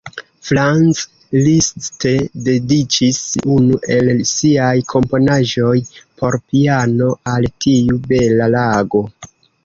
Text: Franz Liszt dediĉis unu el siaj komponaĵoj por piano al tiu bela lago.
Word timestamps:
Franz 0.49 0.99
Liszt 1.47 2.05
dediĉis 2.45 3.19
unu 3.55 3.77
el 3.95 4.09
siaj 4.29 4.71
komponaĵoj 4.93 5.75
por 6.23 6.37
piano 6.55 7.11
al 7.33 7.47
tiu 7.67 7.99
bela 8.13 8.49
lago. 8.55 9.03